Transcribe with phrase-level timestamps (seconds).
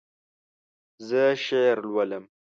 [1.07, 2.23] زه شعر لولم.